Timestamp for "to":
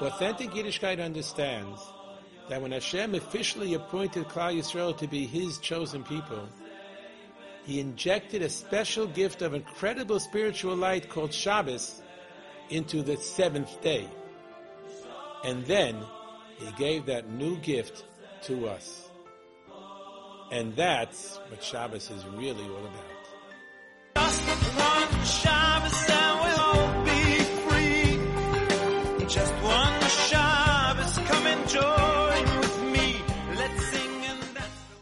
4.96-5.06, 18.44-18.68